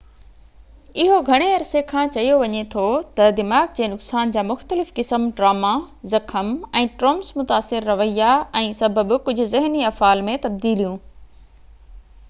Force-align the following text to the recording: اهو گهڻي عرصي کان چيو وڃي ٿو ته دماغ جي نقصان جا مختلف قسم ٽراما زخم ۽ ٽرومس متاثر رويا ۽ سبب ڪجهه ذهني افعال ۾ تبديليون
اهو 1.01 1.17
گهڻي 1.25 1.49
عرصي 1.57 1.81
کان 1.91 2.13
چيو 2.15 2.37
وڃي 2.43 2.61
ٿو 2.75 2.85
ته 3.19 3.27
دماغ 3.39 3.67
جي 3.81 3.89
نقصان 3.91 4.33
جا 4.37 4.45
مختلف 4.53 4.89
قسم 5.01 5.27
ٽراما 5.41 5.75
زخم 6.15 6.49
۽ 6.83 6.89
ٽرومس 7.03 7.31
متاثر 7.43 7.87
رويا 7.91 8.33
۽ 8.65 8.75
سبب 8.81 9.15
ڪجهه 9.31 9.51
ذهني 9.55 9.87
افعال 9.93 10.25
۾ 10.33 10.39
تبديليون 10.49 10.99